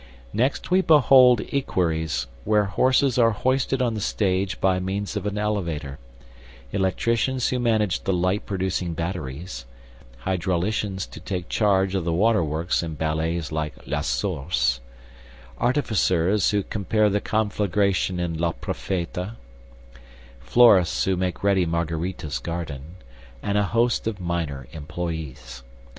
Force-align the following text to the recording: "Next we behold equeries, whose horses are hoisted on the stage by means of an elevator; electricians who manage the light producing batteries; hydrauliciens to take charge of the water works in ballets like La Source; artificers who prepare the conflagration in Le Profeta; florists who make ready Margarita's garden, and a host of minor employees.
"Next 0.33 0.71
we 0.71 0.81
behold 0.81 1.41
equeries, 1.53 2.25
whose 2.43 2.65
horses 2.69 3.19
are 3.19 3.29
hoisted 3.29 3.83
on 3.83 3.93
the 3.93 4.01
stage 4.01 4.59
by 4.59 4.79
means 4.79 5.15
of 5.15 5.27
an 5.27 5.37
elevator; 5.37 5.99
electricians 6.71 7.49
who 7.49 7.59
manage 7.59 8.03
the 8.03 8.11
light 8.11 8.47
producing 8.47 8.95
batteries; 8.95 9.67
hydrauliciens 10.25 11.05
to 11.11 11.19
take 11.19 11.49
charge 11.49 11.93
of 11.93 12.03
the 12.03 12.11
water 12.13 12.43
works 12.43 12.81
in 12.81 12.95
ballets 12.95 13.51
like 13.51 13.75
La 13.85 14.01
Source; 14.01 14.79
artificers 15.59 16.49
who 16.49 16.63
prepare 16.63 17.07
the 17.07 17.21
conflagration 17.21 18.19
in 18.19 18.41
Le 18.41 18.53
Profeta; 18.53 19.33
florists 20.39 21.03
who 21.03 21.15
make 21.15 21.43
ready 21.43 21.63
Margarita's 21.67 22.39
garden, 22.39 22.95
and 23.43 23.55
a 23.55 23.65
host 23.65 24.07
of 24.07 24.19
minor 24.19 24.67
employees. 24.71 25.61